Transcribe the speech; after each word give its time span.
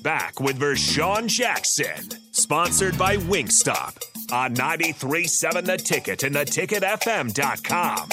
Back 0.00 0.40
with 0.40 0.58
Vershawn 0.58 1.28
Jackson, 1.28 2.08
sponsored 2.32 2.96
by 2.98 3.16
Wingstop 3.18 4.02
on 4.32 4.54
93.7 4.54 5.64
The 5.64 5.76
Ticket 5.76 6.22
and 6.22 6.34
theticketfm.com. 6.34 8.08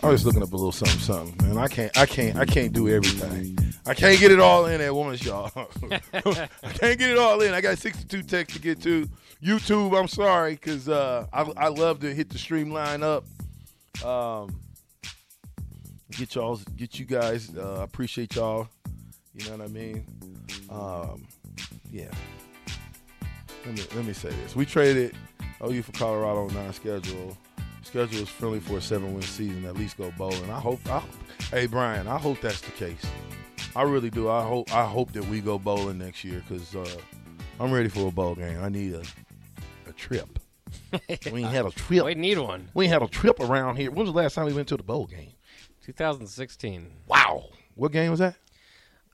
I 0.00 0.10
was 0.10 0.24
looking 0.24 0.42
up 0.42 0.52
a 0.52 0.56
little 0.56 0.72
something, 0.72 0.98
something, 1.00 1.48
man. 1.48 1.58
I 1.58 1.68
can't, 1.68 1.98
I 1.98 2.06
can't, 2.06 2.38
I 2.38 2.46
can't 2.46 2.72
do 2.72 2.88
everything. 2.88 3.57
I 3.88 3.94
can't 3.94 4.20
get 4.20 4.30
it 4.30 4.38
all 4.38 4.66
in 4.66 4.80
at 4.80 4.94
once, 4.94 5.24
y'all. 5.24 5.50
I 5.56 6.00
can't 6.00 6.98
get 6.98 7.10
it 7.10 7.18
all 7.18 7.40
in. 7.40 7.54
I 7.54 7.60
got 7.60 7.78
62 7.78 8.22
texts 8.22 8.56
to 8.56 8.62
get 8.62 8.82
to. 8.82 9.08
YouTube, 9.42 9.98
I'm 9.98 10.08
sorry, 10.08 10.54
because 10.54 10.88
uh, 10.88 11.26
I, 11.32 11.42
I 11.56 11.68
love 11.68 12.00
to 12.00 12.12
hit 12.12 12.28
the 12.28 12.38
streamline 12.38 13.02
up. 13.02 13.24
Um, 14.04 14.60
get 16.10 16.34
y'all, 16.34 16.60
get 16.76 16.98
you 16.98 17.06
guys. 17.06 17.50
Uh, 17.56 17.80
appreciate 17.82 18.34
y'all. 18.34 18.68
You 19.34 19.46
know 19.46 19.56
what 19.56 19.60
I 19.62 19.68
mean? 19.68 20.04
Um, 20.68 21.26
yeah. 21.90 22.10
Let 23.64 23.74
me 23.74 23.82
let 23.94 24.04
me 24.04 24.12
say 24.12 24.30
this. 24.30 24.56
We 24.56 24.66
traded 24.66 25.14
OU 25.64 25.82
for 25.82 25.92
Colorado 25.92 26.46
on 26.46 26.54
non-schedule. 26.54 27.36
Schedule 27.82 28.20
is 28.20 28.28
friendly 28.28 28.60
for 28.60 28.78
a 28.78 28.80
seven-win 28.80 29.22
season. 29.22 29.64
At 29.64 29.76
least 29.76 29.96
go 29.96 30.12
bowling. 30.16 30.50
I 30.50 30.58
hope. 30.58 30.80
I, 30.90 31.02
hey 31.50 31.66
Brian, 31.66 32.06
I 32.06 32.18
hope 32.18 32.40
that's 32.40 32.60
the 32.60 32.72
case. 32.72 33.04
I 33.78 33.82
really 33.82 34.10
do. 34.10 34.28
I 34.28 34.42
hope. 34.42 34.74
I 34.74 34.84
hope 34.84 35.12
that 35.12 35.24
we 35.28 35.40
go 35.40 35.56
bowling 35.56 35.98
next 35.98 36.24
year 36.24 36.42
because 36.48 36.74
uh, 36.74 36.84
I'm 37.60 37.70
ready 37.70 37.88
for 37.88 38.08
a 38.08 38.10
bowl 38.10 38.34
game. 38.34 38.58
I 38.60 38.68
need 38.68 38.92
a 38.92 39.02
a 39.88 39.92
trip. 39.92 40.40
we 41.30 41.44
ain't 41.44 41.52
had 41.52 41.64
a 41.64 41.70
trip. 41.70 42.04
We 42.04 42.14
need 42.16 42.38
one. 42.38 42.70
We 42.74 42.86
ain't 42.86 42.92
had 42.92 43.02
a 43.04 43.06
trip 43.06 43.38
around 43.38 43.76
here. 43.76 43.92
When 43.92 44.00
was 44.04 44.12
the 44.12 44.18
last 44.18 44.34
time 44.34 44.46
we 44.46 44.52
went 44.52 44.66
to 44.70 44.76
the 44.76 44.82
bowl 44.82 45.06
game? 45.06 45.30
2016. 45.82 46.90
Wow. 47.06 47.50
What 47.76 47.92
game 47.92 48.10
was 48.10 48.18
that? 48.18 48.34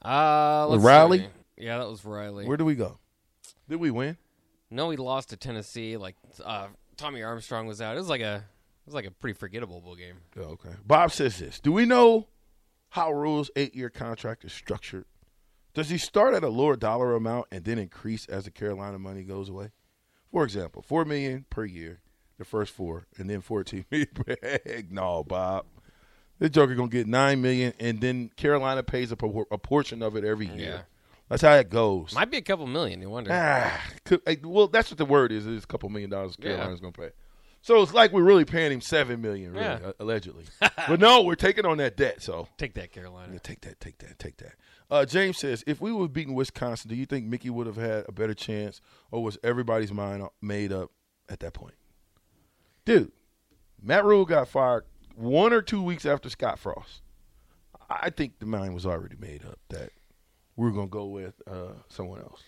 Uh, 0.03 0.67
let's 0.69 0.83
Riley? 0.83 1.19
see. 1.19 1.27
Yeah, 1.59 1.77
that 1.77 1.87
was 1.87 2.03
Riley. 2.03 2.47
Where 2.47 2.57
did 2.57 2.65
we 2.65 2.75
go? 2.75 2.97
Did 3.69 3.81
we 3.81 3.91
win? 3.91 4.17
no, 4.71 4.87
we 4.87 4.97
lost 4.97 5.29
to 5.29 5.37
Tennessee. 5.37 5.99
Like 5.99 6.17
uh, 6.43 6.69
Tommy 6.97 7.23
Armstrong 7.23 7.67
was 7.67 7.83
out. 7.83 7.97
It 7.97 7.99
was 7.99 8.09
like 8.09 8.23
a 8.23 8.37
it 8.37 8.87
was 8.87 8.95
like 8.95 9.05
a 9.05 9.11
pretty 9.11 9.39
forgettable 9.39 9.83
bowl 9.83 9.95
game. 9.95 10.17
Oh, 10.39 10.53
okay. 10.53 10.71
Bob 10.87 11.13
says 11.13 11.39
this. 11.39 11.61
Do 11.61 11.71
we 11.71 11.85
know 11.85 12.29
how 12.95 13.11
Rhule's 13.13 13.51
eight-year 13.57 13.91
contract 13.91 14.45
is 14.45 14.53
structured? 14.53 15.05
Does 15.75 15.91
he 15.91 15.99
start 15.99 16.33
at 16.33 16.45
a 16.45 16.49
lower 16.49 16.77
dollar 16.77 17.17
amount 17.17 17.49
and 17.51 17.65
then 17.65 17.77
increase 17.77 18.25
as 18.27 18.45
the 18.45 18.53
Carolina 18.53 19.01
money 19.01 19.25
goes 19.25 19.49
away? 19.49 19.73
For 20.31 20.45
example, 20.45 20.81
four 20.81 21.05
million 21.05 21.45
per 21.51 21.65
year, 21.65 22.03
the 22.39 22.45
first 22.45 22.73
four, 22.73 23.09
and 23.19 23.29
then 23.29 23.41
fourteen 23.41 23.85
million. 23.91 24.09
no, 24.91 25.25
Bob. 25.25 25.67
This 26.39 26.51
Joker 26.51 26.77
gonna 26.77 26.89
get 26.89 27.09
nine 27.09 27.43
million, 27.43 27.73
and 27.81 28.01
then 28.01 28.31
Carolina 28.37 28.85
pays 28.85 29.11
a, 29.11 29.17
por- 29.17 29.49
a 29.51 29.59
portion 29.59 30.01
of 30.01 30.15
it 30.15 30.25
every 30.25 30.47
year. 30.47 30.57
Yeah. 30.71 30.81
That's 31.29 31.43
how 31.43 31.55
it 31.55 31.71
goes. 31.71 32.15
Might 32.15 32.31
be 32.31 32.37
a 32.37 32.43
couple 32.43 32.69
million. 32.69 33.01
You 33.01 33.11
wonder. 33.11 33.31
Ah, 33.33 33.81
could, 34.05 34.21
eh, 34.27 34.37
well, 34.45 34.69
that's 34.69 34.93
what 34.93 34.99
the 34.99 35.05
word 35.05 35.33
is. 35.33 35.49
It's 35.49 35.65
a 35.65 35.67
couple 35.67 35.89
million 35.89 36.11
dollars 36.11 36.37
Yeah. 36.39 36.51
Carolina's 36.51 36.81
going 36.81 36.93
to 36.93 37.01
pay. 37.01 37.11
So 37.65 37.81
it's 37.81 37.95
like 37.95 38.13
we're 38.13 38.23
really 38.23 38.45
paying 38.45 38.71
him 38.73 38.83
seven 38.83 39.23
million, 39.23 39.53
really, 39.53 39.65
Yeah. 39.65 39.79
uh, 39.83 39.93
allegedly. 39.99 40.45
but 40.61 41.01
no, 41.01 41.23
we're 41.23 41.35
taking 41.35 41.65
on 41.65 41.79
that 41.79 41.97
debt. 41.97 42.23
So 42.23 42.47
Take 42.59 42.75
that, 42.75 42.93
Carolina. 42.93 43.33
yeah, 43.33 43.39
take 43.43 43.63
that, 43.63 43.81
take 43.81 43.97
that, 43.99 44.19
take 44.19 44.37
that. 44.37 44.53
Uh, 44.91 45.07
James 45.07 45.39
says, 45.39 45.65
if 45.67 45.81
we 45.81 45.91
were 45.91 46.07
beating 46.07 46.35
Wisconsin, 46.35 46.91
do 46.91 46.95
you 46.95 47.07
think 47.07 47.25
Mickey 47.25 47.49
would 47.49 47.67
have 47.67 47.77
had 47.77 48.05
a 48.07 48.13
better 48.13 48.35
chance, 48.35 48.83
or 49.11 49.23
was 49.23 49.39
everybody's 49.43 49.95
mind 49.95 50.23
made 50.43 50.73
up 50.73 50.91
at 51.31 51.41
that 51.41 51.55
point? 51.55 51.73
Dude, 52.85 53.13
Matt 53.83 54.05
Rhule 54.05 54.27
got 54.27 54.47
fired 54.47 54.85
one 55.17 55.55
or 55.55 55.63
two 55.63 55.83
weeks 55.83 56.05
after 56.05 56.29
Scott 56.29 56.59
Frost. 56.59 57.01
I 57.89 58.11
think 58.11 58.41
the 58.41 58.47
mind 58.47 58.75
was 58.75 58.85
already 58.85 59.17
made 59.19 59.43
up 59.47 59.59
that 59.71 59.89
we 60.57 60.69
are 60.69 60.73
going 60.73 60.89
to 60.89 60.93
go 60.93 61.07
with 61.07 61.33
uh, 61.51 61.73
someone 61.89 62.21
else. 62.21 62.43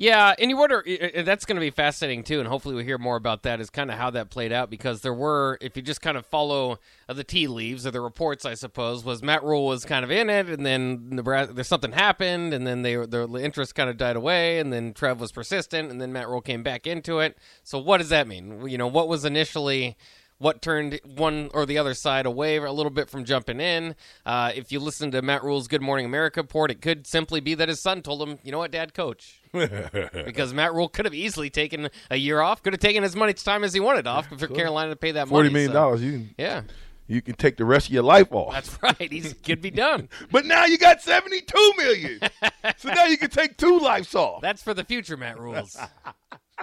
Yeah, 0.00 0.34
and 0.38 0.48
you 0.50 0.56
wonder 0.56 0.82
that's 1.14 1.44
going 1.44 1.56
to 1.56 1.60
be 1.60 1.68
fascinating 1.68 2.24
too, 2.24 2.40
and 2.40 2.48
hopefully 2.48 2.74
we 2.74 2.84
hear 2.84 2.96
more 2.96 3.16
about 3.16 3.42
that. 3.42 3.60
Is 3.60 3.68
kind 3.68 3.90
of 3.90 3.98
how 3.98 4.08
that 4.12 4.30
played 4.30 4.50
out 4.50 4.70
because 4.70 5.02
there 5.02 5.12
were, 5.12 5.58
if 5.60 5.76
you 5.76 5.82
just 5.82 6.00
kind 6.00 6.16
of 6.16 6.24
follow 6.24 6.78
uh, 7.06 7.12
the 7.12 7.22
tea 7.22 7.46
leaves 7.46 7.86
or 7.86 7.90
the 7.90 8.00
reports, 8.00 8.46
I 8.46 8.54
suppose, 8.54 9.04
was 9.04 9.22
Matt 9.22 9.44
Rhule 9.44 9.66
was 9.66 9.84
kind 9.84 10.02
of 10.02 10.10
in 10.10 10.30
it, 10.30 10.48
and 10.48 10.64
then 10.64 11.10
Nebraska, 11.10 11.52
there's 11.52 11.68
something 11.68 11.92
happened, 11.92 12.54
and 12.54 12.66
then 12.66 12.80
they 12.80 12.96
their 12.96 13.24
interest 13.36 13.74
kind 13.74 13.90
of 13.90 13.98
died 13.98 14.16
away, 14.16 14.58
and 14.58 14.72
then 14.72 14.94
Trev 14.94 15.20
was 15.20 15.32
persistent, 15.32 15.90
and 15.90 16.00
then 16.00 16.14
Matt 16.14 16.28
Rhule 16.28 16.40
came 16.40 16.62
back 16.62 16.86
into 16.86 17.18
it. 17.18 17.36
So 17.62 17.78
what 17.78 17.98
does 17.98 18.08
that 18.08 18.26
mean? 18.26 18.66
You 18.66 18.78
know, 18.78 18.88
what 18.88 19.06
was 19.06 19.26
initially 19.26 19.98
what 20.40 20.60
turned 20.62 20.98
one 21.04 21.50
or 21.54 21.66
the 21.66 21.76
other 21.78 21.92
side 21.94 22.24
away 22.24 22.56
a 22.56 22.72
little 22.72 22.90
bit 22.90 23.08
from 23.10 23.24
jumping 23.24 23.60
in. 23.60 23.94
Uh, 24.24 24.50
if 24.54 24.72
you 24.72 24.80
listen 24.80 25.10
to 25.10 25.20
Matt 25.22 25.44
Rhule's 25.44 25.68
Good 25.68 25.82
Morning 25.82 26.06
America 26.06 26.40
report, 26.40 26.70
it 26.70 26.80
could 26.80 27.06
simply 27.06 27.40
be 27.40 27.54
that 27.54 27.68
his 27.68 27.78
son 27.78 28.00
told 28.00 28.26
him, 28.26 28.38
you 28.42 28.50
know 28.50 28.58
what, 28.58 28.70
Dad, 28.70 28.94
coach. 28.94 29.40
because 29.52 30.54
Matt 30.54 30.72
Rhule 30.72 30.88
could 30.88 31.04
have 31.04 31.12
easily 31.14 31.50
taken 31.50 31.90
a 32.10 32.16
year 32.16 32.40
off, 32.40 32.62
could 32.62 32.72
have 32.72 32.80
taken 32.80 33.04
as 33.04 33.14
much 33.14 33.44
time 33.44 33.62
as 33.64 33.74
he 33.74 33.80
wanted 33.80 34.06
off 34.06 34.28
for 34.28 34.46
Carolina 34.46 34.90
to 34.90 34.96
pay 34.96 35.12
that 35.12 35.28
Forty 35.28 35.48
money. 35.50 35.52
million 35.52 35.70
so- 35.70 35.74
dollars, 35.74 36.02
you 36.02 36.12
can 36.12 36.34
Yeah, 36.38 36.62
you 37.06 37.20
can 37.20 37.34
take 37.34 37.56
the 37.58 37.64
rest 37.66 37.88
of 37.88 37.92
your 37.92 38.02
life 38.04 38.32
off. 38.32 38.52
that's 38.54 38.82
right. 38.82 39.12
He 39.12 39.20
could 39.20 39.60
be 39.60 39.70
done. 39.70 40.08
but 40.30 40.46
now 40.46 40.64
you 40.64 40.78
got 40.78 41.02
seventy 41.02 41.40
two 41.42 41.72
million, 41.76 42.20
so 42.78 42.88
now 42.92 43.04
you 43.06 43.18
can 43.18 43.28
take 43.30 43.56
two 43.58 43.78
lives 43.78 44.14
off. 44.14 44.40
That's 44.40 44.62
for 44.62 44.72
the 44.72 44.84
future, 44.84 45.16
Matt 45.18 45.38
Rhules. 45.38 45.76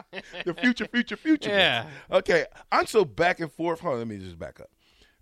the 0.45 0.53
future, 0.53 0.85
future, 0.85 1.17
future. 1.17 1.49
Yeah. 1.49 1.87
Okay, 2.11 2.45
I'm 2.71 2.85
so 2.85 3.05
back 3.05 3.39
and 3.39 3.51
forth. 3.51 3.79
Hold 3.81 3.93
on, 3.93 3.99
let 3.99 4.07
me 4.07 4.17
just 4.17 4.39
back 4.39 4.59
up. 4.59 4.69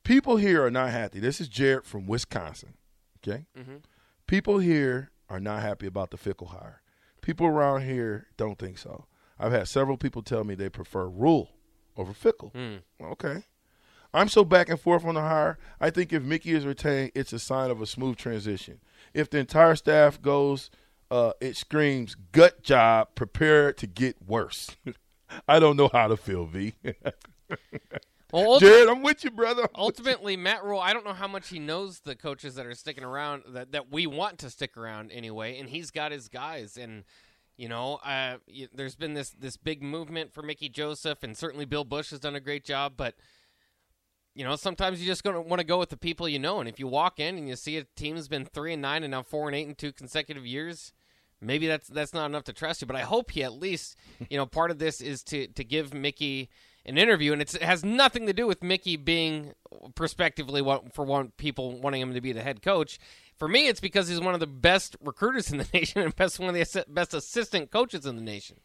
People 0.03 0.38
here 0.38 0.63
are 0.63 0.72
not 0.72 0.91
happy. 0.91 1.19
This 1.19 1.41
is 1.41 1.47
Jared 1.47 1.86
from 1.86 2.06
Wisconsin. 2.06 2.75
Okay. 3.18 3.46
Mm-hmm. 3.58 3.78
People 4.28 4.59
here 4.59 5.12
are 5.30 5.40
not 5.40 5.62
happy 5.62 5.88
about 5.88 6.12
the 6.12 6.18
Fickell 6.18 6.50
hire. 6.50 6.81
People 7.22 7.47
around 7.47 7.81
here 7.81 8.28
don't 8.38 8.59
think 8.59 8.78
so. 8.78 9.06
I've 9.40 9.52
had 9.52 9.68
several 9.68 9.97
people 9.97 10.22
tell 10.22 10.44
me 10.44 10.56
they 10.56 10.69
prefer 10.69 11.08
Rhule 11.08 11.50
over 11.97 12.14
Fickell. 12.14 12.52
Hmm. 12.52 13.03
Okay. 13.03 13.44
I'm 14.14 14.30
so 14.30 14.46
back 14.46 14.69
and 14.69 14.80
forth 14.80 15.03
on 15.03 15.16
the 15.16 15.22
hire. 15.22 15.58
I 15.80 15.90
think 15.90 16.14
if 16.14 16.24
Mickey 16.24 16.53
is 16.53 16.66
retained, 16.66 17.12
it's 17.16 17.34
a 17.34 17.40
sign 17.40 17.69
of 17.69 17.81
a 17.81 17.85
smooth 17.85 18.16
transition. 18.16 18.80
If 19.14 19.30
the 19.30 19.40
entire 19.40 19.75
staff 19.75 20.22
goes, 20.22 20.69
uh, 21.12 21.34
it 21.40 21.56
screams 21.56 22.16
gut 22.32 22.64
job, 22.64 23.10
prepare 23.16 23.72
to 23.74 23.88
get 23.88 24.18
worse. 24.26 24.76
I 25.48 25.60
don't 25.60 25.76
know 25.78 25.90
how 25.92 26.08
to 26.08 26.18
feel, 26.18 26.46
V. 26.46 26.74
Well, 28.32 28.60
Jared, 28.60 28.90
I'm 28.90 29.02
with 29.04 29.24
you, 29.24 29.32
brother. 29.32 29.68
ultimately, 29.76 30.36
Matt 30.38 30.64
Rhule, 30.64 30.80
I 30.80 30.94
don't 30.94 31.06
know 31.06 31.14
how 31.14 31.28
much 31.28 31.50
he 31.50 31.60
knows 31.60 32.00
the 32.02 32.16
coaches 32.16 32.56
that 32.56 32.66
are 32.66 32.74
sticking 32.76 33.04
around, 33.04 33.44
that, 33.50 33.72
that 33.72 33.92
we 33.92 34.08
want 34.08 34.40
to 34.40 34.50
stick 34.50 34.78
around 34.78 35.12
anyway, 35.12 35.60
and 35.60 35.70
he's 35.70 35.92
got 35.92 36.12
his 36.12 36.28
guys. 36.28 36.78
And, 36.78 37.04
you 37.58 37.70
know, 37.70 37.96
uh, 38.04 38.38
y- 38.48 38.68
there's 38.74 38.96
been 38.96 39.14
this, 39.14 39.30
this 39.32 39.58
big 39.58 39.82
movement 39.82 40.34
for 40.34 40.41
Mickey 40.41 40.70
Joseph, 40.70 41.24
and 41.24 41.38
certainly 41.38 41.66
Bill 41.66 41.84
Busch 41.84 42.09
has 42.12 42.20
done 42.20 42.35
a 42.35 42.41
great 42.41 42.66
job, 42.66 42.94
but. 42.97 43.16
You 44.38 44.44
know, 44.44 44.58
sometimes 44.58 45.00
you 45.00 45.06
just 45.06 45.24
gonna 45.24 45.40
want 45.40 45.62
to 45.62 45.66
go 45.66 45.79
with 45.79 45.88
the 45.88 45.96
people 45.96 46.28
you 46.28 46.40
know, 46.40 46.59
and 46.59 46.68
if 46.68 46.78
you 46.78 46.88
walk 46.88 47.22
in 47.22 47.38
and 47.38 47.47
you 47.47 47.56
see 47.56 47.78
a 47.78 47.85
team's 47.96 48.28
been 48.28 48.44
three 48.44 48.74
and 48.74 48.82
nine 48.82 49.02
and 49.03 49.12
now 49.12 49.22
four 49.24 49.47
and 49.47 49.56
eight 49.56 49.66
in 49.66 49.76
two 49.76 49.94
consecutive 49.94 50.46
years, 50.46 50.91
maybe 51.41 51.67
that's 51.67 51.87
that's 51.87 52.14
not 52.14 52.26
enough 52.26 52.43
to 52.46 52.53
trust 52.53 52.82
you. 52.82 52.87
But 52.87 52.96
I 52.96 53.02
hope 53.02 53.32
he 53.32 53.43
at 53.43 53.53
least, 53.53 53.96
you 54.29 54.37
know, 54.37 54.46
part 54.46 54.72
of 54.72 54.79
this 54.79 55.02
is 55.02 55.23
to 55.23 55.47
to 55.47 55.64
give 55.64 55.93
Mickey 55.93 56.49
an 56.87 56.97
interview, 56.99 57.34
and 57.34 57.41
it's, 57.41 57.55
it 57.55 57.64
has 57.64 57.84
nothing 57.84 58.28
to 58.28 58.34
do 58.34 58.46
with 58.46 58.61
Mickey 58.64 58.96
being 58.96 59.53
prospectively 59.96 60.61
what 60.61 60.93
for 60.93 61.03
one 61.03 61.32
people 61.37 61.79
wanting 61.79 62.02
him 62.02 62.14
to 62.14 62.22
be 62.22 62.32
the 62.32 62.43
head 62.43 62.61
coach. 62.61 62.99
For 63.37 63.47
me, 63.47 63.67
it's 63.67 63.79
because 63.79 64.08
he's 64.08 64.22
one 64.22 64.34
of 64.35 64.40
the 64.40 64.47
best 64.47 64.96
recruiters 65.02 65.52
in 65.52 65.58
the 65.58 65.67
nation 65.73 66.02
and 66.02 66.16
best 66.16 66.40
one 66.40 66.47
of 66.49 66.55
the 66.55 66.61
assi- 66.61 66.85
best 66.87 67.14
assistant 67.14 67.72
coaches 67.72 68.05
in 68.05 68.16
the 68.16 68.22
nation. 68.22 68.58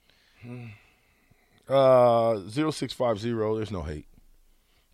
Uh, 1.68 2.40
0650, 2.48 3.32
there's 3.32 3.70
no 3.70 3.82
hate. 3.82 4.06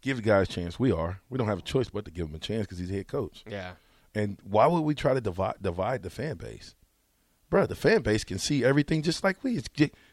Give 0.03 0.19
the 0.19 0.23
guy 0.23 0.41
a 0.43 0.47
chance. 0.47 0.79
We 0.79 0.93
are. 0.93 1.21
We 1.31 1.39
don't 1.39 1.49
have 1.49 1.59
a 1.59 1.63
choice 1.63 1.89
but 1.89 2.05
to 2.05 2.11
give 2.11 2.29
him 2.29 2.35
a 2.35 2.39
chance 2.39 2.63
because 2.67 2.79
he's 2.79 2.91
head 2.91 3.09
coach. 3.09 3.43
Yeah, 3.49 3.73
And 4.15 4.39
why 4.45 4.67
would 4.67 4.83
we 4.83 4.95
try 4.95 5.15
to 5.15 5.21
divide 5.21 5.57
divide 5.61 6.03
the 6.03 6.11
fan 6.11 6.37
base? 6.37 6.75
Bro, 7.49 7.67
the 7.67 7.77
fan 7.77 8.03
base 8.03 8.25
can 8.25 8.39
see 8.39 8.65
everything 8.65 9.03
just 9.03 9.23
like 9.23 9.43
we. 9.45 9.59
It's, 9.59 9.69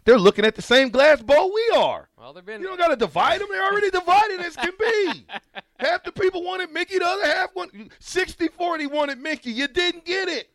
They're 0.06 0.20
looking 0.20 0.46
at 0.46 0.56
the 0.56 0.62
same 0.62 0.90
glass 0.90 1.22
bowl 1.22 1.52
we 1.52 1.72
are. 1.76 2.10
Well, 2.18 2.34
they've 2.34 2.46
been. 2.46 2.62
You 2.62 2.68
don't 2.68 2.78
got 2.78 2.90
to 2.90 2.96
divide 2.96 3.42
them. 3.42 3.48
They're 3.52 3.66
already 3.66 3.90
divided 3.90 4.40
as 4.42 4.56
can 4.56 4.74
be. 4.80 5.26
half 5.80 6.04
the 6.04 6.12
people 6.12 6.44
wanted 6.44 6.72
Mickey, 6.72 7.00
the 7.00 7.06
other 7.06 7.26
half 7.26 7.56
wanted 7.56 7.92
60 8.00 8.50
40 8.50 8.88
wanted 8.88 9.20
Mickey. 9.20 9.52
You 9.52 9.68
didn't 9.68 10.06
get 10.06 10.28
it. 10.28 10.50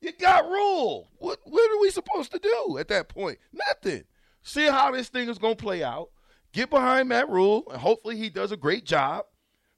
You 0.00 0.10
got 0.12 0.48
Rhule. 0.48 1.08
What 1.18 1.38
what 1.44 1.70
are 1.70 1.80
we 1.80 1.90
supposed 1.90 2.32
to 2.32 2.40
do 2.40 2.78
at 2.78 2.88
that 2.88 3.08
point? 3.08 3.38
Nothing. 3.52 4.02
See 4.42 4.66
how 4.66 4.90
this 4.90 5.08
thing 5.08 5.28
is 5.28 5.38
going 5.38 5.56
to 5.56 5.62
play 5.62 5.84
out. 5.84 6.10
Get 6.52 6.68
behind 6.68 7.08
Matt 7.08 7.30
Rhule, 7.30 7.62
and 7.70 7.80
hopefully 7.80 8.16
he 8.16 8.28
does 8.28 8.50
a 8.50 8.56
great 8.56 8.84
job 8.84 9.24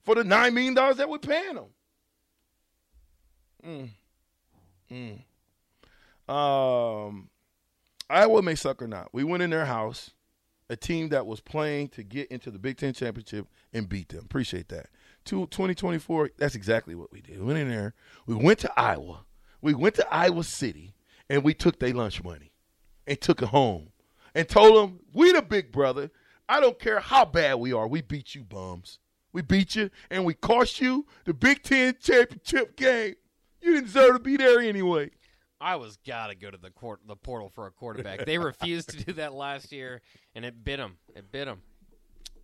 for 0.05 0.15
the 0.15 0.23
$9 0.23 0.53
million 0.53 0.75
that 0.75 1.09
we're 1.09 1.19
paying 1.19 1.57
him. 1.57 1.65
Mm. 3.65 3.91
Mm. 4.91 5.19
Um, 6.29 7.29
Iowa 8.09 8.43
may 8.43 8.55
suck 8.55 8.83
or 8.83 8.89
not. 8.89 9.09
We 9.13 9.25
went 9.25 9.43
in 9.43 9.51
their 9.51 9.67
house, 9.67 10.11
a 10.69 10.77
team 10.77 11.11
that 11.11 11.27
was 11.27 11.41
playing 11.41 11.89
to 11.89 12.03
get 12.03 12.29
into 12.29 12.51
the 12.51 12.59
Big 12.59 12.77
Ten 12.79 12.93
championship 12.93 13.47
and 13.73 13.89
beat 13.89 14.09
them. 14.09 14.25
Appreciate 14.25 14.69
that. 14.69 14.87
To 15.27 15.47
2024, 15.47 16.31
that's 16.37 16.55
exactly 16.55 16.95
what 16.95 17.13
we 17.13 17.21
did. 17.21 17.39
We 17.39 17.47
went 17.47 17.59
in 17.59 17.69
there. 17.69 17.95
We 18.27 18.35
went 18.35 18.59
to 18.61 18.73
Iowa. 18.79 19.25
We 19.61 19.75
went 19.75 19.95
to 19.97 20.15
Iowa 20.15 20.45
City, 20.45 20.95
and 21.31 21.43
we 21.43 21.55
took 21.55 21.79
their 21.79 21.95
lunch 21.95 22.23
money 22.23 22.53
and 23.07 23.21
took 23.21 23.43
it 23.43 23.49
home 23.49 23.89
and 24.35 24.49
told 24.49 24.77
them, 24.77 25.01
we 25.13 25.33
the 25.33 25.43
big 25.43 25.73
brother. 25.73 26.11
I 26.49 26.61
don't 26.61 26.79
care 26.79 27.01
how 27.01 27.25
bad 27.25 27.55
we 27.55 27.73
are. 27.73 27.89
We 27.89 28.03
beat 28.03 28.35
you 28.35 28.45
bums. 28.45 28.99
We 29.33 29.43
beat 29.43 29.75
you, 29.75 29.91
and 30.11 30.25
we 30.25 30.35
cost 30.35 30.81
you 30.81 31.07
the 31.25 31.35
Big 31.35 31.63
Ten 31.63 31.97
championship 32.01 32.77
game. 32.77 33.15
You 33.61 33.73
didn't 33.73 33.87
deserve 33.87 34.13
to 34.13 34.19
be 34.21 34.37
there 34.37 34.61
anyway. 34.61 35.11
Iowa's 35.65 35.97
got 36.07 36.27
to 36.27 36.35
go 36.35 36.51
to 36.51 36.59
the 36.59 36.71
court, 36.71 37.01
the 37.07 37.17
portal 37.17 37.49
for 37.49 37.67
a 37.67 37.71
quarterback. 37.71 38.27
They 38.27 38.37
refused 38.39 38.91
to 38.91 39.03
do 39.03 39.15
that 39.15 39.33
last 39.33 39.73
year, 39.73 40.03
and 40.35 40.45
it 40.45 40.63
bit 40.63 40.77
them. 40.77 40.99
It 41.17 41.33
bit 41.33 41.47
them. 41.47 41.63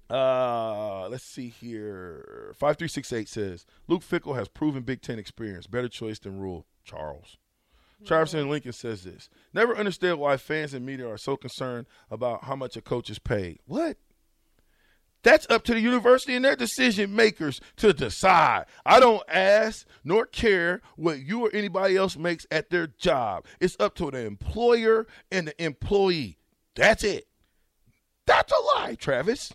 Uh, 0.09 1.09
let's 1.09 1.25
see 1.25 1.49
here. 1.49 2.55
Five 2.59 2.79
three 2.79 2.89
six 2.89 3.13
eight 3.13 3.29
says 3.29 3.67
Luke 3.87 4.03
Fickell 4.03 4.37
has 4.37 4.49
proven 4.49 4.83
Big 4.83 5.03
Ten 5.03 5.19
experience, 5.19 5.67
better 5.67 5.89
choice 5.89 6.19
than 6.19 6.41
Rhule. 6.41 6.67
Charles. 6.83 7.37
Travis 8.07 8.33
and 8.33 8.49
Lincoln 8.49 8.73
says 8.73 9.05
this. 9.05 9.29
Never 9.53 9.77
understood 9.77 10.19
why 10.19 10.39
fans 10.39 10.73
and 10.73 10.87
media 10.87 11.07
are 11.07 11.19
so 11.19 11.37
concerned 11.37 11.87
about 12.11 12.45
how 12.45 12.57
much 12.57 12.75
a 12.75 12.81
coach 12.81 13.11
is 13.11 13.19
paid. 13.19 13.59
What? 13.67 13.99
That's 15.23 15.47
up 15.51 15.65
to 15.65 15.75
the 15.75 15.81
university 15.81 16.35
and 16.35 16.45
their 16.45 16.57
decision 16.57 17.15
makers 17.15 17.61
to 17.77 17.93
decide. 17.93 18.65
I 18.87 19.01
don't 19.01 19.23
ask 19.29 19.87
nor 20.03 20.25
care 20.27 20.81
what 20.97 21.21
you 21.21 21.45
or 21.45 21.51
anybody 21.53 21.97
else 21.97 22.17
makes 22.17 22.47
at 22.51 22.71
their 22.71 22.87
job. 22.87 23.45
It's 23.61 23.77
up 23.79 23.95
to 23.97 24.11
the 24.11 24.25
employer 24.25 25.07
and 25.31 25.49
the 25.49 25.63
employee. 25.63 26.39
That's 26.75 27.05
it. 27.05 27.27
That's 28.27 28.53
a 28.53 28.79
lie, 28.79 28.95
Travis. 28.95 29.53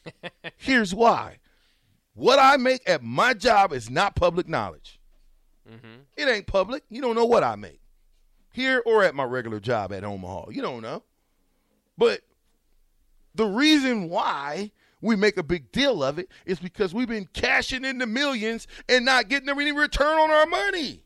Here's 0.56 0.94
why. 0.94 1.38
What 2.14 2.38
I 2.38 2.56
make 2.56 2.88
at 2.88 3.02
my 3.02 3.34
job 3.34 3.72
is 3.72 3.90
not 3.90 4.14
public 4.14 4.48
knowledge. 4.48 5.00
Mm-hmm. 5.68 6.02
It 6.16 6.28
ain't 6.28 6.46
public. 6.46 6.84
You 6.90 7.02
don't 7.02 7.14
know 7.14 7.24
what 7.24 7.44
I 7.44 7.56
make 7.56 7.80
here 8.52 8.82
or 8.84 9.04
at 9.04 9.14
my 9.14 9.24
regular 9.24 9.60
job 9.60 9.92
at 9.92 10.04
Omaha. 10.04 10.50
You 10.50 10.62
don't 10.62 10.82
know. 10.82 11.02
But 11.96 12.22
the 13.34 13.46
reason 13.46 14.08
why 14.08 14.72
we 15.00 15.16
make 15.16 15.36
a 15.36 15.42
big 15.42 15.70
deal 15.72 16.02
of 16.02 16.18
it 16.18 16.28
is 16.46 16.58
because 16.58 16.92
we've 16.94 17.08
been 17.08 17.28
cashing 17.32 17.84
in 17.84 17.98
the 17.98 18.06
millions 18.06 18.66
and 18.88 19.04
not 19.04 19.28
getting 19.28 19.48
any 19.48 19.72
return 19.72 20.18
on 20.18 20.30
our 20.30 20.46
money. 20.46 21.02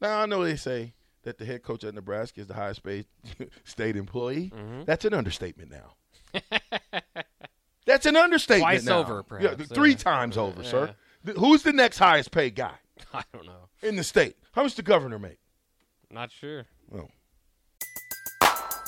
Now, 0.00 0.20
I 0.20 0.26
know 0.26 0.42
they 0.44 0.56
say 0.56 0.94
that 1.22 1.38
the 1.38 1.44
head 1.44 1.62
coach 1.62 1.84
at 1.84 1.94
Nebraska 1.94 2.40
is 2.40 2.46
the 2.46 2.54
highest 2.54 2.82
paid 2.82 3.06
state 3.64 3.96
employee. 3.96 4.50
Mm-hmm. 4.54 4.84
That's 4.84 5.04
an 5.04 5.14
understatement 5.14 5.70
now. 5.70 6.40
That's 7.86 8.06
an 8.06 8.16
understatement 8.16 8.68
Twice 8.70 8.84
now. 8.84 9.00
over, 9.00 9.24
Yeah, 9.40 9.54
three 9.56 9.90
Yeah. 9.90 9.96
times 9.96 10.36
over, 10.38 10.62
Yeah. 10.62 10.68
sir. 10.70 10.94
Who's 11.36 11.62
the 11.62 11.72
next 11.72 11.98
highest 11.98 12.30
paid 12.30 12.54
guy 12.54 12.74
I 13.14 13.22
don't 13.32 13.46
know. 13.46 13.68
in 13.82 13.96
the 13.96 14.04
state? 14.04 14.36
How 14.52 14.62
much 14.62 14.74
the 14.74 14.82
governor 14.82 15.18
make? 15.18 15.38
Not 16.10 16.30
sure. 16.32 16.66
Well, 16.88 17.10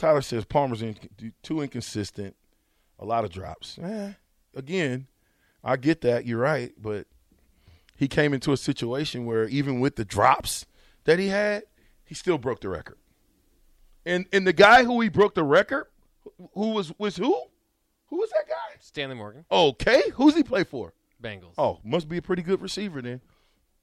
Tyler 0.00 0.22
says 0.22 0.46
Palmer's 0.46 0.80
in, 0.80 0.96
too 1.42 1.60
inconsistent, 1.60 2.34
a 2.98 3.04
lot 3.04 3.22
of 3.24 3.30
drops. 3.30 3.78
Eh, 3.82 4.12
again, 4.56 5.06
I 5.62 5.76
get 5.76 6.00
that. 6.00 6.24
You're 6.24 6.38
right, 6.38 6.72
but 6.80 7.06
he 7.96 8.08
came 8.08 8.32
into 8.32 8.50
a 8.52 8.56
situation 8.56 9.26
where 9.26 9.46
even 9.48 9.78
with 9.78 9.96
the 9.96 10.06
drops 10.06 10.64
that 11.04 11.18
he 11.18 11.28
had, 11.28 11.64
he 12.02 12.14
still 12.14 12.38
broke 12.38 12.62
the 12.62 12.70
record. 12.70 12.96
And 14.06 14.24
and 14.32 14.46
the 14.46 14.54
guy 14.54 14.84
who 14.84 15.02
he 15.02 15.10
broke 15.10 15.34
the 15.34 15.44
record, 15.44 15.86
who 16.54 16.70
was 16.70 16.94
was 16.98 17.16
who? 17.16 17.38
Who 18.06 18.16
was 18.16 18.30
that 18.30 18.48
guy? 18.48 18.76
Stanley 18.80 19.16
Morgan, 19.16 19.44
Okay, 19.52 20.02
who's 20.14 20.34
he 20.34 20.42
play 20.42 20.64
for? 20.64 20.94
Bengals. 21.22 21.52
Oh, 21.58 21.78
must 21.84 22.08
be 22.08 22.16
a 22.16 22.22
pretty 22.22 22.40
good 22.42 22.62
receiver 22.62 23.02
then. 23.02 23.20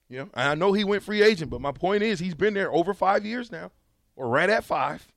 Yeah, 0.09 0.21
and 0.21 0.31
I 0.49 0.55
know 0.55 0.73
he 0.73 0.83
went 0.83 1.03
free 1.03 1.21
agent, 1.21 1.51
but 1.51 1.61
my 1.61 1.71
point 1.71 2.01
is 2.01 2.19
he's 2.19 2.33
been 2.33 2.55
there 2.55 2.73
over 2.73 2.95
five 2.95 3.23
years 3.23 3.51
now, 3.51 3.71
or 4.15 4.27
right 4.27 4.49
at 4.49 4.63
five. 4.63 5.07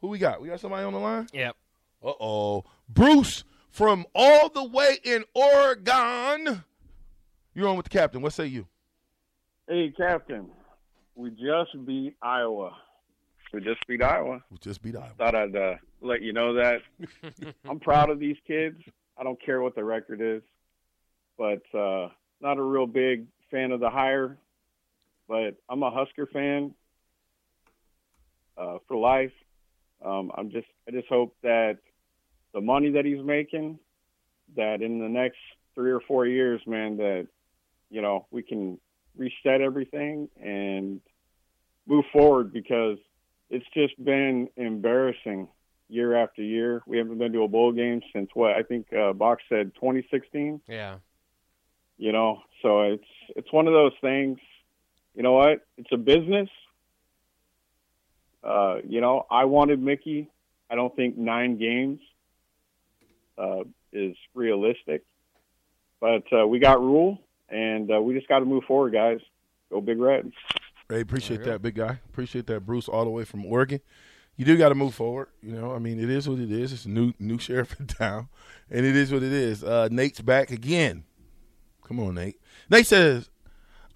Who 0.00 0.08
we 0.08 0.18
got? 0.18 0.40
We 0.40 0.48
got 0.48 0.60
somebody 0.60 0.84
on 0.84 0.92
the 0.92 0.98
line. 0.98 1.28
Yep. 1.32 1.56
Uh 2.02 2.12
oh, 2.20 2.64
Bruce 2.88 3.44
from 3.70 4.06
all 4.14 4.48
the 4.48 4.64
way 4.64 4.98
in 5.04 5.24
Oregon. 5.34 6.64
You're 7.54 7.68
on 7.68 7.76
with 7.76 7.84
the 7.84 7.90
captain. 7.90 8.22
What 8.22 8.32
say 8.32 8.46
you? 8.46 8.66
Hey, 9.68 9.92
Captain, 9.96 10.50
we 11.14 11.30
just 11.30 11.86
beat 11.86 12.16
Iowa. 12.22 12.76
We 13.52 13.60
just 13.60 13.86
beat 13.86 14.02
Iowa. 14.02 14.42
We 14.50 14.58
just 14.58 14.82
beat 14.82 14.96
Iowa. 14.96 15.10
Thought 15.18 15.34
I'd 15.34 15.56
uh, 15.56 15.74
let 16.00 16.22
you 16.22 16.32
know 16.32 16.54
that. 16.54 16.80
I'm 17.68 17.80
proud 17.80 18.10
of 18.10 18.18
these 18.18 18.36
kids. 18.46 18.76
I 19.18 19.22
don't 19.22 19.40
care 19.44 19.60
what 19.60 19.74
the 19.74 19.84
record 19.84 20.20
is, 20.22 20.42
but 21.36 21.62
uh, 21.78 22.08
not 22.40 22.58
a 22.58 22.62
real 22.62 22.86
big 22.86 23.26
fan 23.50 23.70
of 23.72 23.80
the 23.80 23.90
hire. 23.90 24.38
But 25.28 25.56
I'm 25.68 25.82
a 25.82 25.90
Husker 25.90 26.26
fan 26.26 26.74
uh, 28.56 28.78
for 28.88 28.96
life. 28.96 29.32
Um, 30.04 30.32
I'm 30.36 30.50
just, 30.50 30.66
I 30.88 30.92
just 30.92 31.08
hope 31.08 31.36
that 31.42 31.78
the 32.52 32.60
money 32.60 32.90
that 32.92 33.04
he's 33.04 33.22
making, 33.22 33.78
that 34.56 34.82
in 34.82 34.98
the 34.98 35.08
next 35.08 35.38
three 35.74 35.92
or 35.92 36.00
four 36.00 36.26
years, 36.26 36.60
man, 36.66 36.96
that 36.98 37.26
you 37.90 38.02
know 38.02 38.26
we 38.30 38.42
can 38.42 38.78
reset 39.16 39.60
everything 39.60 40.28
and 40.42 41.00
move 41.86 42.04
forward 42.12 42.52
because 42.52 42.98
it's 43.50 43.66
just 43.74 44.02
been 44.02 44.48
embarrassing 44.56 45.48
year 45.88 46.16
after 46.16 46.42
year. 46.42 46.82
We 46.86 46.98
haven't 46.98 47.18
been 47.18 47.32
to 47.32 47.42
a 47.42 47.48
bowl 47.48 47.72
game 47.72 48.00
since 48.12 48.30
what 48.34 48.52
I 48.52 48.62
think 48.62 48.92
uh, 48.92 49.12
Box 49.12 49.42
said 49.48 49.74
2016. 49.74 50.60
Yeah. 50.68 50.96
You 51.98 52.12
know, 52.12 52.42
so 52.62 52.82
it's 52.82 53.04
it's 53.36 53.52
one 53.52 53.66
of 53.66 53.74
those 53.74 53.92
things. 54.00 54.38
You 55.14 55.22
know 55.22 55.32
what? 55.32 55.66
It's 55.76 55.90
a 55.92 55.98
business. 55.98 56.48
Uh, 58.42 58.78
you 58.88 59.00
know, 59.00 59.26
I 59.30 59.44
wanted 59.44 59.80
Mickey. 59.80 60.28
I 60.70 60.74
don't 60.74 60.94
think 60.94 61.18
nine 61.18 61.58
games 61.58 62.00
uh, 63.36 63.64
is 63.92 64.16
realistic, 64.34 65.04
but 66.00 66.24
uh, 66.32 66.46
we 66.46 66.58
got 66.58 66.80
Rhule, 66.80 67.18
and 67.48 67.90
uh, 67.90 68.00
we 68.00 68.14
just 68.14 68.28
got 68.28 68.38
to 68.38 68.44
move 68.44 68.64
forward, 68.64 68.92
guys. 68.92 69.20
Go 69.70 69.80
Big 69.80 69.98
Red. 69.98 70.32
Hey, 70.88 71.00
appreciate 71.00 71.44
that, 71.44 71.62
big 71.62 71.76
guy. 71.76 72.00
Appreciate 72.08 72.46
that, 72.48 72.66
Bruce, 72.66 72.88
all 72.88 73.04
the 73.04 73.10
way 73.10 73.24
from 73.24 73.46
Oregon. 73.46 73.80
You 74.36 74.44
do 74.44 74.56
got 74.56 74.70
to 74.70 74.74
move 74.74 74.94
forward. 74.94 75.28
You 75.42 75.52
know, 75.52 75.72
I 75.72 75.78
mean, 75.78 76.00
it 76.00 76.10
is 76.10 76.28
what 76.28 76.38
it 76.38 76.50
is. 76.50 76.72
It's 76.72 76.84
a 76.86 76.88
new 76.88 77.12
new 77.18 77.38
sheriff 77.46 77.78
in 77.78 77.86
town, 77.86 78.28
and 78.70 78.86
it 78.86 78.96
is 78.96 79.12
what 79.12 79.22
it 79.22 79.32
is. 79.32 79.62
Uh, 79.62 79.88
Nate's 79.90 80.20
back 80.20 80.50
again. 80.50 81.04
Come 81.86 82.00
on, 82.00 82.14
Nate. 82.14 82.40
Nate 82.70 82.86
says, 82.86 83.30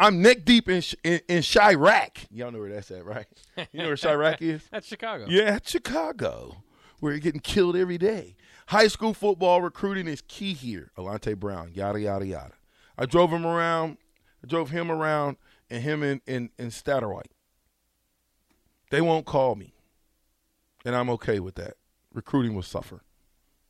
"I'm 0.01 0.21
neck 0.23 0.45
deep 0.45 0.69
in 0.69 0.83
in, 1.03 1.21
in 1.29 1.43
Chiraq. 1.43 2.27
Y'all 2.31 2.51
know 2.51 2.59
where 2.61 2.71
that's 2.73 2.91
at, 2.91 3.05
right? 3.05 3.27
You 3.57 3.81
know 3.81 3.87
where 3.87 3.97
Chiraq 3.97 4.43
is? 4.43 4.63
That's 4.71 4.87
Chicago. 4.87 5.27
Yeah, 5.29 5.59
Chicago, 5.65 6.63
where 7.01 7.13
you're 7.13 7.21
getting 7.21 7.41
killed 7.41 7.77
every 7.77 7.99
day. 7.99 8.37
High 8.69 8.89
school 8.89 9.15
football 9.15 9.61
recruiting 9.63 10.09
is 10.09 10.23
key 10.23 10.55
here. 10.55 10.91
Alante 10.99 11.37
Brown, 11.39 11.71
yada 11.73 12.01
yada 12.01 12.27
yada. 12.27 12.55
I 12.99 13.07
drove 13.07 13.31
him 13.31 13.47
around. 13.47 13.99
I 14.43 14.47
drove 14.47 14.71
him 14.71 14.91
around, 14.91 15.37
and 15.71 15.83
him 15.83 16.03
in 16.03 16.21
in, 16.27 16.51
in 16.59 16.69
Statterwhite. 16.69 17.31
They 18.91 19.01
won't 19.01 19.27
call 19.27 19.55
me. 19.55 19.75
and 20.85 20.95
I'm 20.95 21.11
okay 21.11 21.41
with 21.41 21.55
that. 21.57 21.75
Recruiting 22.13 22.55
will 22.55 22.63
suffer. 22.63 23.03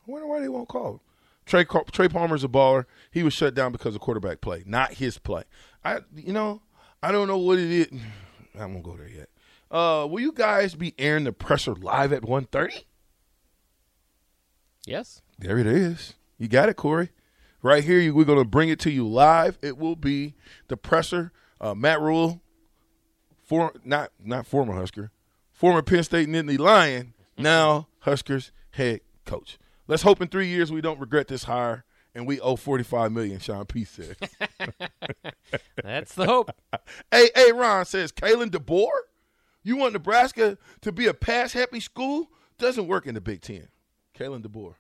I 0.06 0.10
wonder 0.10 0.26
why 0.26 0.40
they 0.40 0.48
won't 0.48 0.68
call 0.68 0.92
him. 0.94 1.00
Trey 1.46 1.64
Trey 1.64 2.08
Palmer's 2.08 2.44
a 2.44 2.48
baller. 2.48 2.86
He 3.10 3.22
was 3.22 3.32
shut 3.32 3.54
down 3.54 3.72
because 3.72 3.94
of 3.94 4.00
quarterback 4.00 4.40
play, 4.40 4.62
not 4.66 4.94
his 4.94 5.18
play. 5.18 5.44
I, 5.84 6.00
you 6.14 6.32
know, 6.32 6.62
I 7.02 7.12
don't 7.12 7.28
know 7.28 7.38
what 7.38 7.58
it 7.58 7.70
is. 7.70 8.00
I 8.58 8.66
won't 8.66 8.82
go 8.82 8.96
there 8.96 9.08
yet. 9.08 9.28
Uh, 9.70 10.06
will 10.06 10.20
you 10.20 10.32
guys 10.32 10.74
be 10.74 10.94
airing 10.98 11.24
the 11.24 11.32
presser 11.32 11.74
live 11.74 12.12
at 12.12 12.22
1.30? 12.22 12.84
Yes. 14.86 15.22
There 15.38 15.58
it 15.58 15.66
is. 15.66 16.14
You 16.38 16.48
got 16.48 16.68
it, 16.68 16.76
Corey. 16.76 17.10
Right 17.62 17.82
here, 17.82 18.14
we're 18.14 18.24
going 18.24 18.38
to 18.38 18.44
bring 18.44 18.68
it 18.68 18.78
to 18.80 18.90
you 18.90 19.06
live. 19.08 19.58
It 19.62 19.78
will 19.78 19.96
be 19.96 20.34
the 20.68 20.76
presser. 20.76 21.32
Uh, 21.60 21.74
Matt 21.74 22.00
Rhule, 22.00 22.42
for 23.42 23.72
not 23.84 24.10
not 24.22 24.46
former 24.46 24.74
Husker, 24.74 25.10
former 25.50 25.80
Penn 25.80 26.02
State 26.02 26.28
Nittany 26.28 26.58
Lion, 26.58 27.14
now 27.38 27.88
Huskers 28.00 28.52
head 28.72 29.00
coach. 29.24 29.58
Let's 29.86 30.02
hope 30.02 30.20
in 30.20 30.28
three 30.28 30.48
years 30.48 30.72
we 30.72 30.80
don't 30.80 31.00
regret 31.00 31.28
this 31.28 31.44
hire 31.44 31.84
and 32.14 32.26
we 32.26 32.40
owe 32.40 32.56
forty 32.56 32.84
five 32.84 33.12
million. 33.12 33.38
Sean 33.40 33.66
P 33.66 33.84
says. 33.84 34.16
That's 35.82 36.14
the 36.14 36.26
hope. 36.26 36.50
hey, 37.10 37.30
hey, 37.34 37.52
Ron 37.52 37.84
says 37.84 38.12
Kalen 38.12 38.50
DeBoer. 38.50 38.88
You 39.62 39.76
want 39.76 39.94
Nebraska 39.94 40.58
to 40.82 40.92
be 40.92 41.06
a 41.06 41.14
pass 41.14 41.52
happy 41.52 41.80
school? 41.80 42.30
Doesn't 42.58 42.86
work 42.86 43.06
in 43.06 43.14
the 43.14 43.20
Big 43.20 43.40
Ten. 43.40 43.68
Kalen 44.18 44.42
DeBoer. 44.42 44.74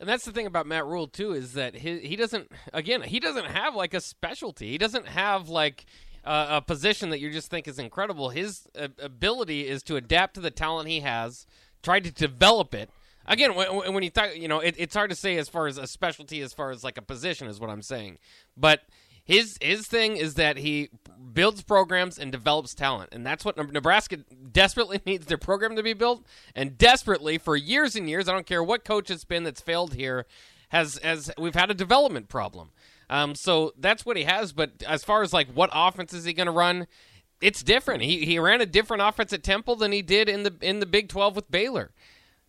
And 0.00 0.08
that's 0.08 0.24
the 0.24 0.32
thing 0.32 0.46
about 0.46 0.66
Matt 0.66 0.86
Rhule 0.86 1.06
too 1.06 1.32
is 1.32 1.52
that 1.54 1.76
he 1.76 1.98
he 2.00 2.16
doesn't 2.16 2.50
again 2.72 3.02
he 3.02 3.20
doesn't 3.20 3.46
have 3.46 3.74
like 3.74 3.94
a 3.94 4.00
specialty. 4.00 4.70
He 4.70 4.78
doesn't 4.78 5.06
have 5.06 5.48
like 5.48 5.86
uh, 6.24 6.46
a 6.50 6.62
position 6.62 7.10
that 7.10 7.20
you 7.20 7.30
just 7.30 7.50
think 7.50 7.68
is 7.68 7.78
incredible. 7.78 8.30
His 8.30 8.66
uh, 8.78 8.88
ability 9.00 9.68
is 9.68 9.82
to 9.84 9.96
adapt 9.96 10.34
to 10.34 10.40
the 10.40 10.50
talent 10.50 10.88
he 10.88 11.00
has, 11.00 11.46
try 11.82 12.00
to 12.00 12.10
develop 12.10 12.74
it. 12.74 12.90
Again, 13.26 13.54
when, 13.54 13.94
when 13.94 14.02
you 14.02 14.10
talk, 14.10 14.36
you 14.36 14.48
know, 14.48 14.60
it, 14.60 14.74
it's 14.78 14.94
hard 14.94 15.10
to 15.10 15.16
say 15.16 15.36
as 15.36 15.48
far 15.48 15.66
as 15.66 15.78
a 15.78 15.86
specialty, 15.86 16.40
as 16.42 16.52
far 16.52 16.70
as 16.70 16.84
like 16.84 16.98
a 16.98 17.02
position, 17.02 17.48
is 17.48 17.60
what 17.60 17.70
I'm 17.70 17.82
saying. 17.82 18.18
But 18.56 18.82
his 19.24 19.56
his 19.62 19.86
thing 19.86 20.16
is 20.18 20.34
that 20.34 20.58
he 20.58 20.90
builds 21.32 21.62
programs 21.62 22.18
and 22.18 22.30
develops 22.30 22.74
talent, 22.74 23.10
and 23.12 23.26
that's 23.26 23.44
what 23.44 23.56
Nebraska 23.72 24.18
desperately 24.52 25.00
needs 25.06 25.26
their 25.26 25.38
program 25.38 25.76
to 25.76 25.82
be 25.82 25.94
built, 25.94 26.26
and 26.54 26.76
desperately 26.76 27.38
for 27.38 27.56
years 27.56 27.96
and 27.96 28.08
years. 28.08 28.28
I 28.28 28.32
don't 28.32 28.46
care 28.46 28.62
what 28.62 28.84
coach 28.84 29.10
it's 29.10 29.24
been 29.24 29.44
that's 29.44 29.62
failed 29.62 29.94
here, 29.94 30.26
has 30.68 30.98
as 30.98 31.30
we've 31.38 31.54
had 31.54 31.70
a 31.70 31.74
development 31.74 32.28
problem. 32.28 32.70
Um, 33.08 33.34
so 33.34 33.72
that's 33.78 34.04
what 34.04 34.16
he 34.16 34.24
has. 34.24 34.52
But 34.52 34.82
as 34.86 35.04
far 35.04 35.22
as 35.22 35.32
like 35.32 35.48
what 35.52 35.70
offense 35.72 36.12
is 36.12 36.24
he 36.24 36.34
going 36.34 36.46
to 36.46 36.52
run, 36.52 36.86
it's 37.40 37.62
different. 37.62 38.02
He 38.02 38.26
he 38.26 38.38
ran 38.38 38.60
a 38.60 38.66
different 38.66 39.02
offense 39.02 39.32
at 39.32 39.42
Temple 39.42 39.76
than 39.76 39.92
he 39.92 40.02
did 40.02 40.28
in 40.28 40.42
the 40.42 40.54
in 40.60 40.80
the 40.80 40.86
Big 40.86 41.08
Twelve 41.08 41.34
with 41.34 41.50
Baylor. 41.50 41.92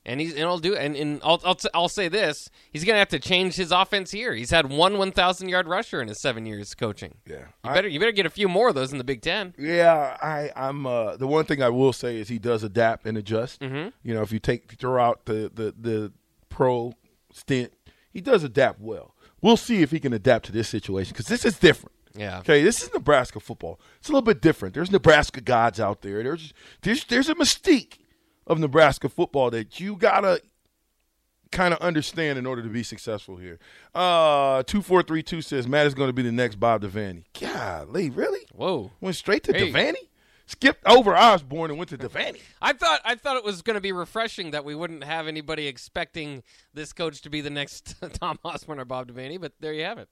And 0.07 0.21
he's 0.21 0.35
and 0.35 0.43
I'll 0.43 0.59
do 0.59 0.75
and, 0.75 0.95
and 0.95 1.19
I'll, 1.23 1.41
I'll 1.43 1.57
I'll 1.73 1.89
say 1.89 2.07
this: 2.07 2.49
he's 2.71 2.83
gonna 2.83 2.99
have 2.99 3.09
to 3.09 3.19
change 3.19 3.55
his 3.55 3.71
offense 3.71 4.11
here. 4.11 4.33
He's 4.35 4.51
had 4.51 4.69
one 4.69 4.99
one 4.99 5.11
thousand 5.11 5.49
yard 5.49 5.67
rusher 5.67 5.99
in 5.99 6.07
his 6.07 6.21
seven 6.21 6.45
years 6.45 6.75
coaching. 6.75 7.15
Yeah, 7.25 7.37
you 7.37 7.45
I, 7.63 7.73
better 7.73 7.87
you 7.87 7.99
better 7.99 8.11
get 8.11 8.27
a 8.27 8.29
few 8.29 8.47
more 8.47 8.69
of 8.69 8.75
those 8.75 8.91
in 8.91 8.99
the 8.99 9.03
Big 9.03 9.21
Ten. 9.21 9.55
Yeah, 9.57 10.15
I 10.21 10.51
I'm 10.55 10.85
uh, 10.85 11.17
the 11.17 11.25
one 11.25 11.45
thing 11.45 11.63
I 11.63 11.69
will 11.69 11.91
say 11.91 12.17
is 12.17 12.27
he 12.27 12.37
does 12.37 12.63
adapt 12.63 13.07
and 13.07 13.17
adjust. 13.17 13.61
Mm-hmm. 13.61 13.89
You 14.03 14.13
know, 14.13 14.21
if 14.21 14.31
you 14.31 14.37
take 14.37 14.73
throughout 14.73 15.25
the 15.25 15.51
the 15.51 15.73
the 15.75 16.11
pro 16.49 16.93
stint, 17.33 17.73
he 18.11 18.21
does 18.21 18.43
adapt 18.43 18.79
well. 18.79 19.15
We'll 19.41 19.57
see 19.57 19.81
if 19.81 19.89
he 19.89 19.99
can 19.99 20.13
adapt 20.13 20.45
to 20.45 20.51
this 20.51 20.69
situation 20.69 21.13
because 21.13 21.27
this 21.27 21.45
is 21.45 21.57
different. 21.57 21.95
Yeah. 22.15 22.39
Okay, 22.39 22.63
this 22.63 22.81
is 22.81 22.93
Nebraska 22.93 23.39
football. 23.39 23.79
It's 23.99 24.09
a 24.09 24.11
little 24.11 24.21
bit 24.21 24.41
different. 24.41 24.73
There's 24.75 24.91
Nebraska 24.91 25.41
gods 25.41 25.79
out 25.79 26.01
there. 26.01 26.23
There's 26.23 26.53
there's 26.81 27.03
there's 27.05 27.29
a 27.29 27.35
mystique 27.35 27.97
of 28.47 28.59
Nebraska 28.59 29.09
football 29.09 29.49
that 29.51 29.79
you 29.79 29.95
gotta 29.95 30.41
kind 31.51 31.73
of 31.73 31.79
understand 31.79 32.37
in 32.37 32.45
order 32.45 32.61
to 32.61 32.69
be 32.69 32.83
successful 32.83 33.37
here. 33.37 33.59
Uh, 33.93 34.63
two 34.63 34.81
four 34.81 35.01
three 35.01 35.23
two 35.23 35.41
says 35.41 35.67
Matt 35.67 35.87
is 35.87 35.93
going 35.93 36.09
to 36.09 36.13
be 36.13 36.21
the 36.21 36.31
next 36.31 36.55
Bob 36.55 36.81
Devaney. 36.81 37.23
Golly, 37.39 38.09
really? 38.09 38.45
Whoa, 38.53 38.91
went 39.01 39.15
straight 39.15 39.43
to 39.43 39.53
hey. 39.53 39.71
Devaney. 39.71 39.95
Skipped 40.47 40.85
over 40.85 41.17
Osborne 41.17 41.71
and 41.71 41.79
went 41.79 41.89
to 41.89 41.97
Devaney. 41.97 42.39
I 42.61 42.73
thought 42.73 43.01
I 43.03 43.15
thought 43.15 43.35
it 43.35 43.43
was 43.43 43.63
going 43.63 43.75
to 43.75 43.81
be 43.81 43.91
refreshing 43.91 44.51
that 44.51 44.63
we 44.63 44.75
wouldn't 44.75 45.03
have 45.03 45.27
anybody 45.27 45.65
expecting 45.65 46.43
this 46.71 46.93
coach 46.93 47.21
to 47.21 47.31
be 47.31 47.41
the 47.41 47.49
next 47.49 47.95
Tom 48.19 48.37
Osborne 48.43 48.79
or 48.79 48.85
Bob 48.85 49.11
Devaney, 49.11 49.41
but 49.41 49.53
there 49.59 49.73
you 49.73 49.83
have 49.83 49.97
it. 49.97 50.07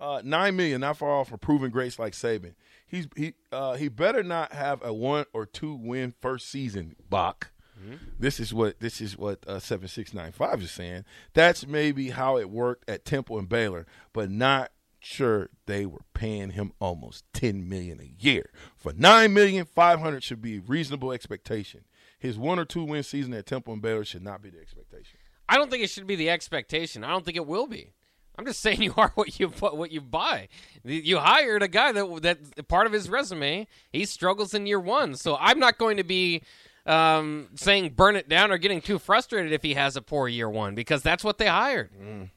Uh, 0.00 0.22
Nine 0.24 0.56
million, 0.56 0.80
not 0.80 0.96
far 0.96 1.10
off 1.10 1.28
from 1.28 1.38
proven 1.38 1.70
grace 1.70 1.98
like 1.98 2.14
Saban. 2.14 2.54
He's 2.86 3.06
he 3.16 3.34
uh, 3.52 3.74
he 3.74 3.88
better 3.88 4.22
not 4.22 4.52
have 4.52 4.82
a 4.82 4.94
one 4.94 5.26
or 5.34 5.44
two 5.44 5.74
win 5.74 6.14
first 6.22 6.48
season, 6.50 6.96
Bach. 7.10 7.50
Mm-hmm. 7.86 8.04
This 8.18 8.40
is 8.40 8.52
what 8.52 8.80
this 8.80 9.00
is 9.00 9.16
what 9.16 9.46
uh, 9.46 9.58
seven 9.58 9.88
six 9.88 10.12
nine 10.12 10.32
five 10.32 10.62
is 10.62 10.70
saying. 10.70 11.04
That's 11.34 11.66
maybe 11.66 12.10
how 12.10 12.36
it 12.36 12.50
worked 12.50 12.88
at 12.88 13.04
Temple 13.04 13.38
and 13.38 13.48
Baylor, 13.48 13.86
but 14.12 14.30
not 14.30 14.72
sure 14.98 15.50
they 15.66 15.86
were 15.86 16.02
paying 16.14 16.50
him 16.50 16.72
almost 16.80 17.24
ten 17.32 17.68
million 17.68 18.00
a 18.00 18.22
year. 18.22 18.50
For 18.76 18.92
nine 18.92 19.32
million 19.32 19.64
five 19.64 20.00
hundred 20.00 20.22
should 20.24 20.42
be 20.42 20.56
a 20.56 20.60
reasonable 20.60 21.12
expectation. 21.12 21.84
His 22.18 22.38
one 22.38 22.58
or 22.58 22.64
two 22.64 22.84
win 22.84 23.02
season 23.02 23.34
at 23.34 23.46
Temple 23.46 23.72
and 23.72 23.82
Baylor 23.82 24.04
should 24.04 24.22
not 24.22 24.42
be 24.42 24.50
the 24.50 24.60
expectation. 24.60 25.18
I 25.48 25.56
don't 25.56 25.70
think 25.70 25.84
it 25.84 25.90
should 25.90 26.06
be 26.06 26.16
the 26.16 26.30
expectation. 26.30 27.04
I 27.04 27.10
don't 27.10 27.24
think 27.24 27.36
it 27.36 27.46
will 27.46 27.66
be. 27.66 27.92
I'm 28.38 28.44
just 28.44 28.60
saying 28.60 28.82
you 28.82 28.94
are 28.96 29.12
what 29.14 29.38
you 29.38 29.48
what 29.48 29.90
you 29.90 30.00
buy. 30.00 30.48
You 30.84 31.18
hired 31.18 31.62
a 31.62 31.68
guy 31.68 31.92
that 31.92 32.22
that 32.22 32.68
part 32.68 32.86
of 32.86 32.92
his 32.92 33.08
resume 33.08 33.66
he 33.92 34.04
struggles 34.04 34.54
in 34.54 34.66
year 34.66 34.80
one. 34.80 35.14
So 35.14 35.36
I'm 35.38 35.58
not 35.58 35.78
going 35.78 35.96
to 35.96 36.04
be 36.04 36.42
um, 36.86 37.48
saying 37.54 37.90
burn 37.90 38.16
it 38.16 38.28
down 38.28 38.50
or 38.50 38.58
getting 38.58 38.80
too 38.80 38.98
frustrated 38.98 39.52
if 39.52 39.62
he 39.62 39.74
has 39.74 39.96
a 39.96 40.02
poor 40.02 40.28
year 40.28 40.48
one 40.48 40.74
because 40.74 41.02
that's 41.02 41.24
what 41.24 41.38
they 41.38 41.46
hired. 41.46 41.90
Mm. 42.00 42.30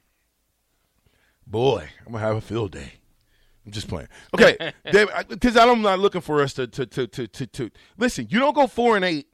Boy, 1.46 1.89
I'm 2.06 2.12
gonna 2.12 2.24
have 2.24 2.36
a 2.36 2.41
field 2.41 2.72
day. 2.72 2.94
I'm 3.65 3.72
just 3.72 3.88
playing. 3.88 4.08
Okay, 4.34 4.74
because 5.29 5.58
I'm 5.58 5.82
not 5.82 6.00
looking 6.00 6.22
for 6.22 6.41
us 6.41 6.53
to 6.53 6.68
to, 6.68 6.86
to 6.86 7.08
to 7.08 7.27
to 7.27 7.46
to 7.48 7.72
listen. 7.98 8.27
You 8.29 8.39
don't 8.39 8.56
go 8.56 8.68
four 8.68 8.96
and 8.96 9.06
eight 9.06 9.27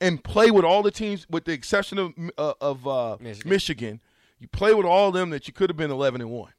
and 0.00 0.22
play 0.22 0.50
with 0.50 0.64
all 0.64 0.82
the 0.82 0.90
teams, 0.90 1.28
with 1.28 1.44
the 1.44 1.52
exception 1.52 1.98
of 1.98 2.12
uh, 2.36 2.54
of 2.60 2.86
uh, 2.86 3.16
Michigan. 3.20 3.50
Michigan. 3.50 4.00
You 4.38 4.48
play 4.48 4.72
with 4.72 4.86
all 4.86 5.08
of 5.08 5.14
them 5.14 5.30
that 5.30 5.48
you 5.48 5.52
could 5.52 5.68
have 5.68 5.76
been 5.76 5.90
11 5.90 6.20
and 6.20 6.30
one. 6.30 6.52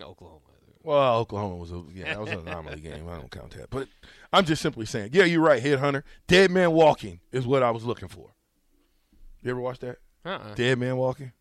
Oklahoma. 0.00 0.40
Well, 0.86 1.18
Oklahoma 1.18 1.56
was 1.56 1.72
a 1.72 1.82
yeah, 1.92 2.04
that 2.04 2.20
was 2.20 2.30
an 2.30 2.46
anomaly 2.46 2.80
game. 2.80 3.08
I 3.08 3.16
don't 3.16 3.28
count 3.28 3.50
that. 3.56 3.70
But 3.70 3.88
I'm 4.32 4.44
just 4.44 4.62
simply 4.62 4.86
saying, 4.86 5.10
yeah, 5.12 5.24
you're 5.24 5.40
right, 5.42 5.60
Headhunter. 5.60 6.04
Dead 6.28 6.48
man 6.52 6.70
walking 6.70 7.18
is 7.32 7.44
what 7.44 7.64
I 7.64 7.72
was 7.72 7.82
looking 7.82 8.06
for. 8.06 8.30
You 9.42 9.50
ever 9.50 9.60
watch 9.60 9.80
that? 9.80 9.98
Uh-uh. 10.24 10.54
Dead 10.54 10.78
man 10.78 10.96
walking. 10.96 11.32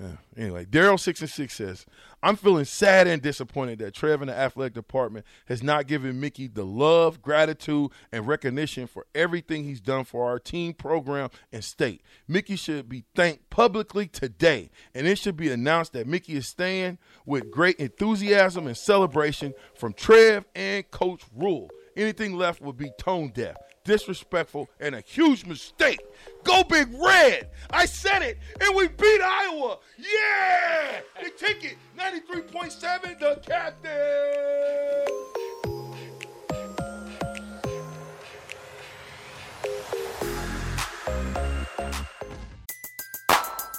Yeah. 0.00 0.16
Anyway, 0.34 0.64
Daryl 0.64 0.98
six 0.98 1.20
and 1.20 1.28
six 1.28 1.54
says, 1.54 1.84
"I'm 2.22 2.36
feeling 2.36 2.64
sad 2.64 3.06
and 3.06 3.20
disappointed 3.20 3.80
that 3.80 3.92
Trev 3.92 4.22
and 4.22 4.30
the 4.30 4.34
athletic 4.34 4.72
department 4.72 5.26
has 5.44 5.62
not 5.62 5.86
given 5.86 6.18
Mickey 6.18 6.46
the 6.46 6.64
love, 6.64 7.20
gratitude, 7.20 7.90
and 8.10 8.26
recognition 8.26 8.86
for 8.86 9.04
everything 9.14 9.64
he's 9.64 9.80
done 9.80 10.04
for 10.04 10.26
our 10.26 10.38
team, 10.38 10.72
program, 10.72 11.28
and 11.52 11.62
state. 11.62 12.00
Mickey 12.26 12.56
should 12.56 12.88
be 12.88 13.04
thanked 13.14 13.50
publicly 13.50 14.06
today, 14.06 14.70
and 14.94 15.06
it 15.06 15.18
should 15.18 15.36
be 15.36 15.50
announced 15.50 15.92
that 15.92 16.06
Mickey 16.06 16.36
is 16.36 16.48
staying 16.48 16.96
with 17.26 17.50
great 17.50 17.76
enthusiasm 17.76 18.66
and 18.66 18.78
celebration 18.78 19.52
from 19.74 19.92
Trev 19.92 20.46
and 20.54 20.90
Coach 20.90 21.24
Rhule. 21.36 21.68
Anything 21.94 22.38
left 22.38 22.62
would 22.62 22.78
be 22.78 22.90
tone 22.98 23.32
deaf." 23.34 23.56
Disrespectful, 23.84 24.68
and 24.78 24.94
a 24.94 25.00
huge 25.00 25.44
mistake. 25.46 26.00
Go 26.44 26.64
Big 26.64 26.88
Red! 26.92 27.48
I 27.70 27.86
said 27.86 28.22
it, 28.22 28.38
and 28.60 28.76
we 28.76 28.88
beat 28.88 29.20
Iowa! 29.20 29.78
Yeah! 29.98 31.00
The 31.22 31.30
ticket, 31.30 31.76
93.7, 31.98 33.18
the 33.18 33.40
captain! 33.46 33.90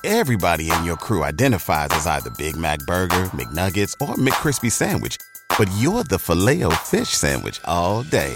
Everybody 0.04 0.72
in 0.72 0.84
your 0.84 0.98
crew 0.98 1.24
identifies 1.24 1.90
as 1.92 2.08
either 2.08 2.32
Big 2.32 2.56
Mac 2.58 2.80
Burger, 2.88 3.26
McNuggets, 3.36 3.96
or 4.02 4.16
McCrispy 4.16 4.72
Sandwich, 4.72 5.18
but 5.58 5.70
you're 5.78 6.04
the 6.04 6.18
filet 6.18 6.64
fish 6.84 7.10
Sandwich 7.10 7.60
all 7.66 8.04
day 8.04 8.36